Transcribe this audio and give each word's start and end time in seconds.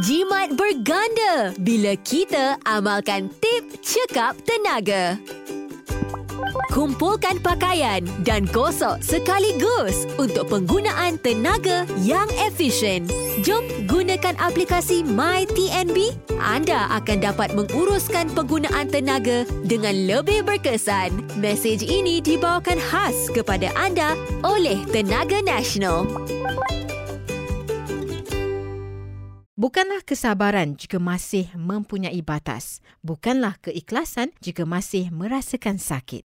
Jimat 0.00 0.56
berganda 0.56 1.52
bila 1.60 1.92
kita 2.00 2.56
amalkan 2.64 3.28
tip 3.44 3.76
cekap 3.84 4.32
tenaga. 4.40 5.20
Kumpulkan 6.72 7.36
pakaian 7.44 8.00
dan 8.24 8.48
gosok 8.48 9.04
sekaligus 9.04 10.08
untuk 10.16 10.48
penggunaan 10.48 11.20
tenaga 11.20 11.84
yang 12.00 12.24
efisien. 12.40 13.04
Jom 13.44 13.68
gunakan 13.84 14.32
aplikasi 14.40 15.04
MyTNB. 15.04 16.16
Anda 16.40 16.88
akan 16.96 17.18
dapat 17.20 17.52
menguruskan 17.52 18.32
penggunaan 18.32 18.88
tenaga 18.88 19.44
dengan 19.68 19.92
lebih 20.08 20.40
berkesan. 20.48 21.12
Mesej 21.36 21.84
ini 21.84 22.24
dibawakan 22.24 22.80
khas 22.80 23.28
kepada 23.36 23.68
anda 23.76 24.16
oleh 24.40 24.80
Tenaga 24.88 25.44
Nasional. 25.44 26.08
Bukanlah 29.62 30.02
kesabaran 30.02 30.74
jika 30.74 30.98
masih 30.98 31.46
mempunyai 31.54 32.18
batas. 32.18 32.82
Bukanlah 32.98 33.62
keikhlasan 33.62 34.34
jika 34.42 34.66
masih 34.66 35.14
merasakan 35.14 35.78
sakit. 35.78 36.18